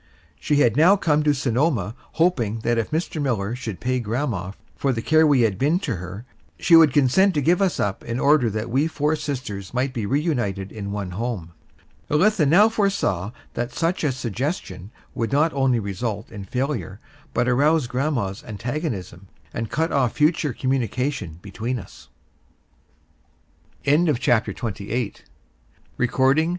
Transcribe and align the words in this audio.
She 0.39 0.55
had 0.61 0.75
now 0.75 0.95
come 0.95 1.21
to 1.21 1.31
Sonoma 1.35 1.93
hoping 2.13 2.61
that 2.61 2.79
if 2.79 2.89
Mr. 2.89 3.21
Miller 3.21 3.55
should 3.55 3.79
pay 3.79 3.99
grandma 3.99 4.53
for 4.75 4.91
the 4.91 5.01
care 5.03 5.27
we 5.27 5.41
had 5.41 5.59
been 5.59 5.77
to 5.81 5.97
her, 5.97 6.25
she 6.57 6.75
would 6.75 6.91
consent 6.91 7.35
to 7.35 7.39
give 7.43 7.61
us 7.61 7.79
up 7.79 8.03
in 8.03 8.19
order 8.19 8.49
that 8.49 8.71
we 8.71 8.87
four 8.87 9.15
sisters 9.15 9.75
might 9.75 9.93
be 9.93 10.07
reunited 10.07 10.71
in 10.71 10.91
one 10.91 11.11
home. 11.11 11.51
Elitha 12.09 12.47
now 12.47 12.67
foresaw 12.67 13.31
that 13.53 13.71
such 13.75 14.03
a 14.03 14.11
suggestion 14.11 14.89
would 15.13 15.31
not 15.31 15.53
only 15.53 15.79
result 15.79 16.31
in 16.31 16.45
failure, 16.45 16.99
but 17.31 17.47
arouse 17.47 17.85
grandma's 17.85 18.43
antagonism, 18.43 19.27
and 19.53 19.69
cut 19.69 19.91
off 19.91 20.13
future 20.13 20.51
communication 20.51 21.37
between 21.43 21.77
us. 21.77 22.09
CHAPTER 23.85 24.13
XXIX 24.51 24.65
GREAT 24.65 25.11
SMALLPOX 25.13 25.25
EPIDEMIC 25.99 26.37
ST. 26.39 26.47